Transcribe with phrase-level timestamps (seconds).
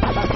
[0.00, 0.29] Sometimes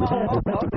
[0.00, 0.73] 好好好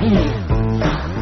[0.00, 1.17] Mm-hmm.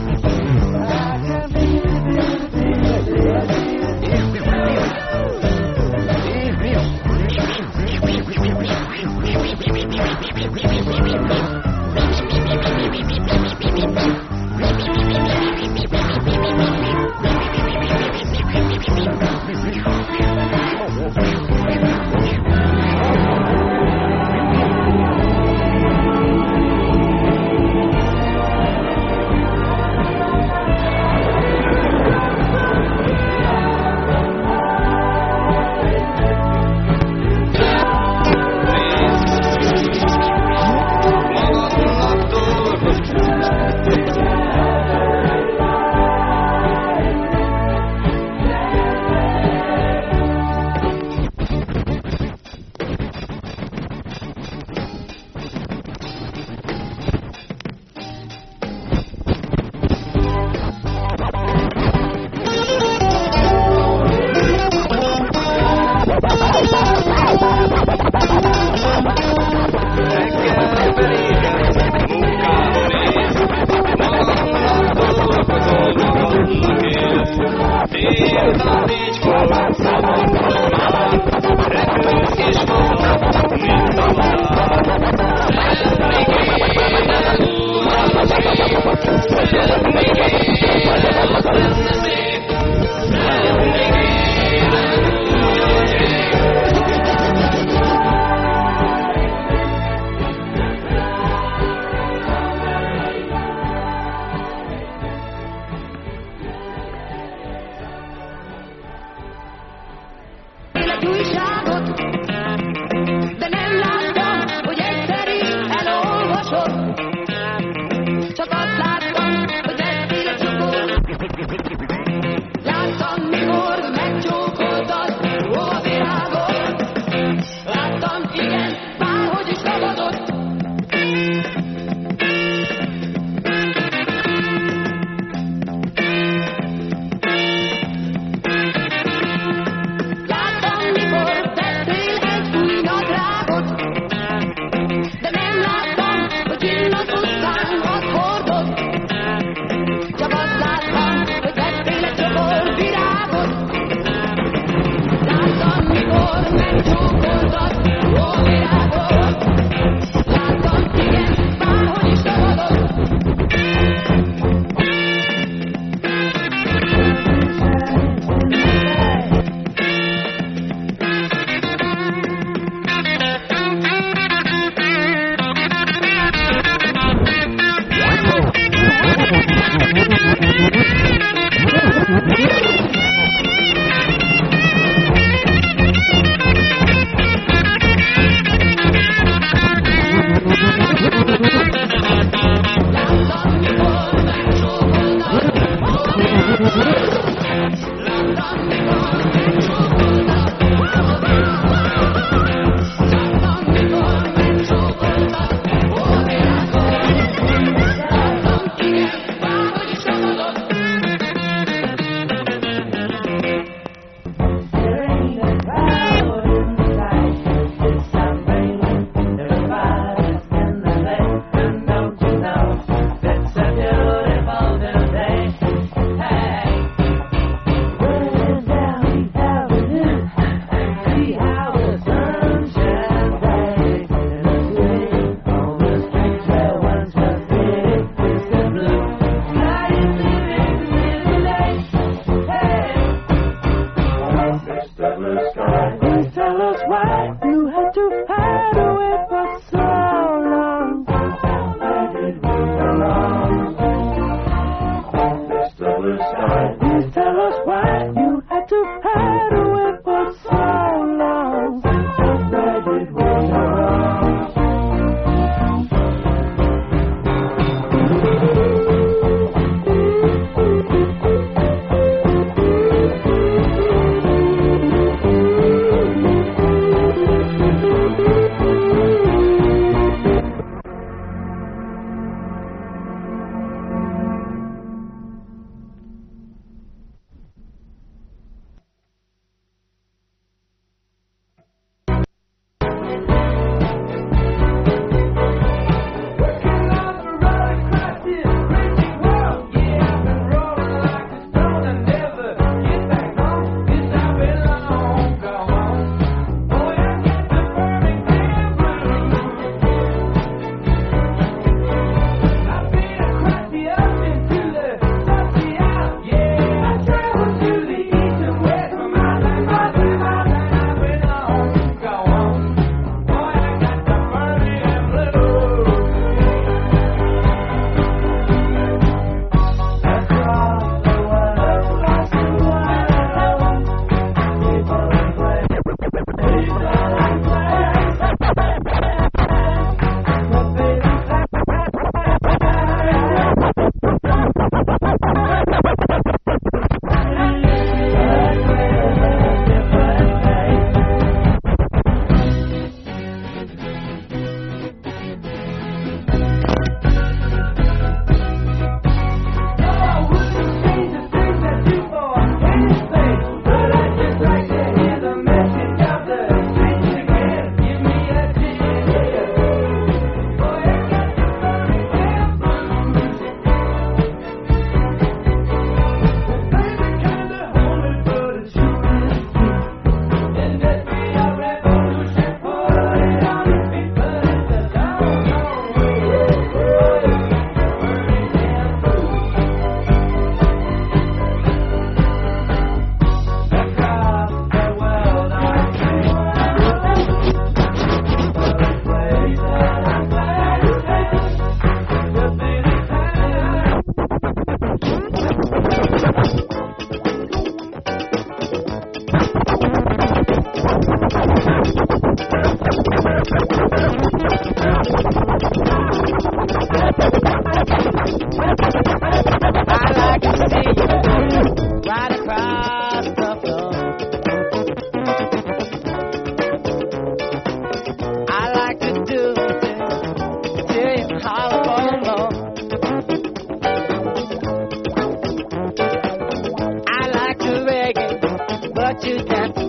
[439.20, 439.85] do that.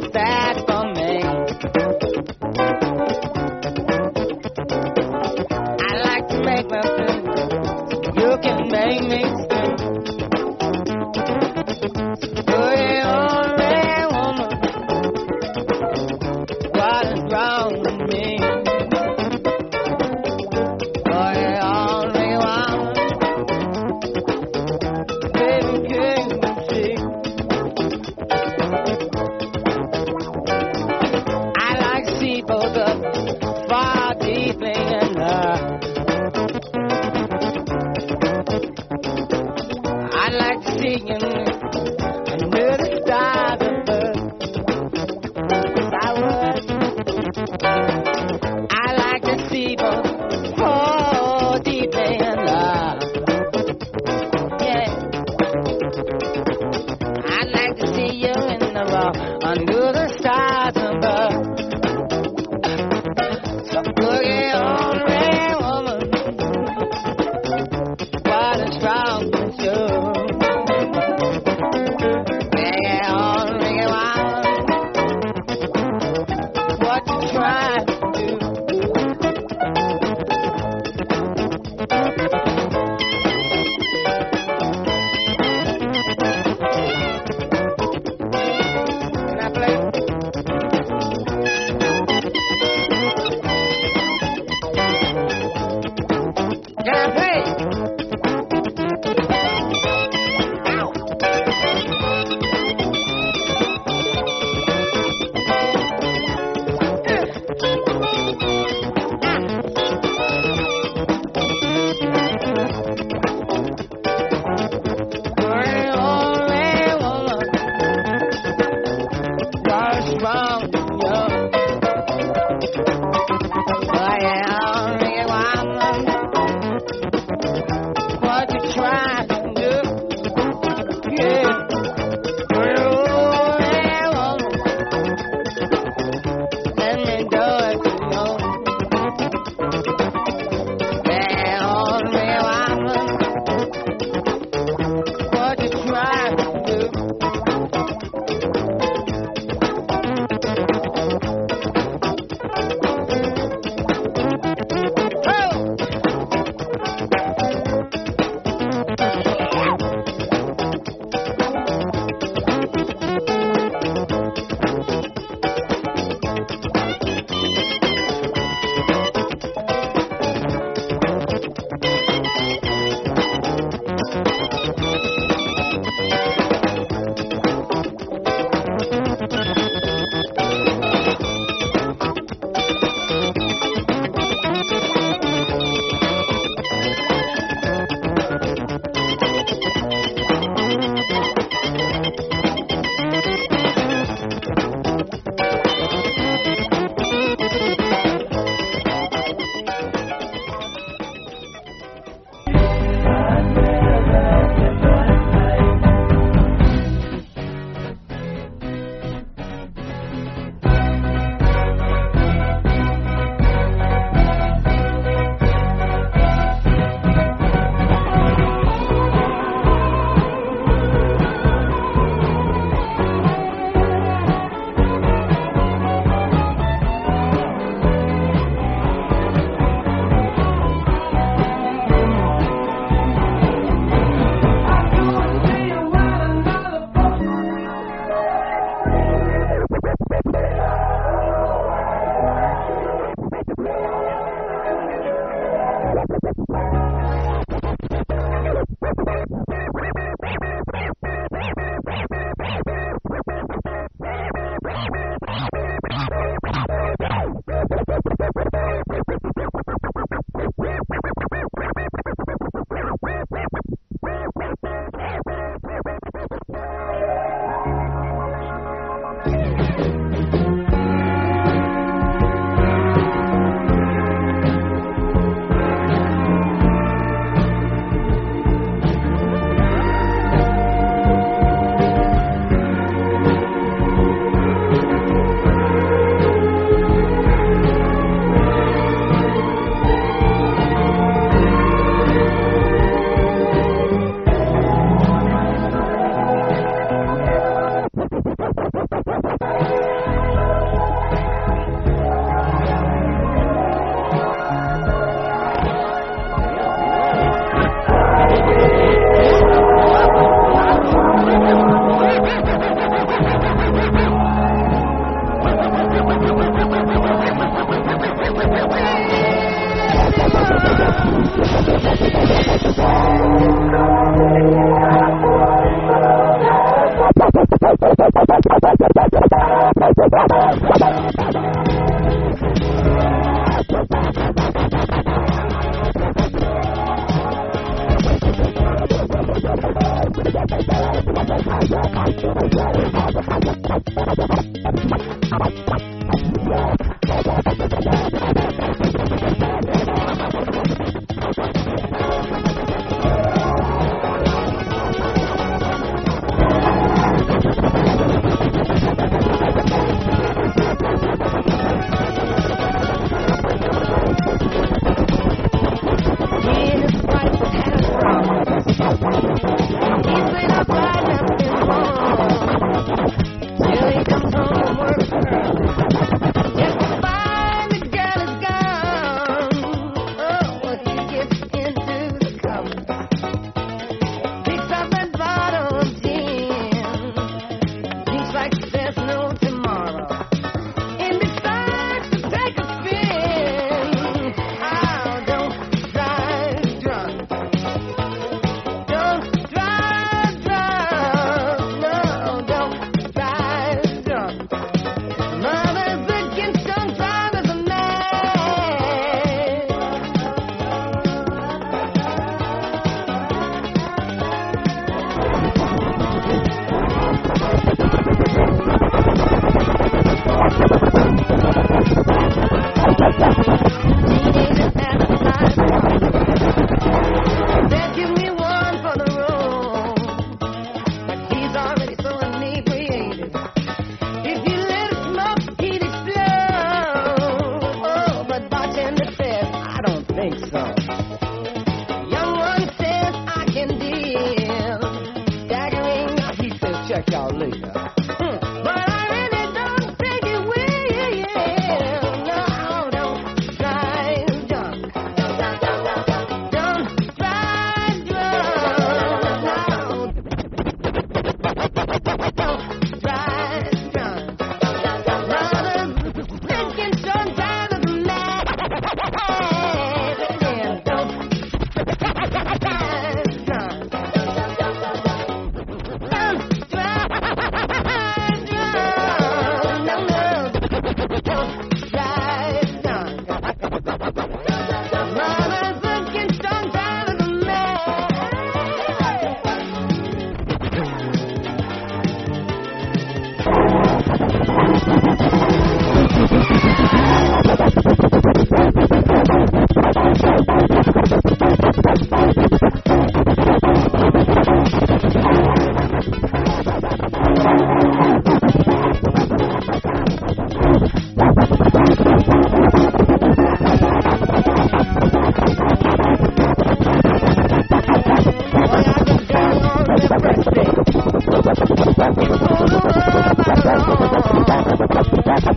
[524.70, 525.57] Thank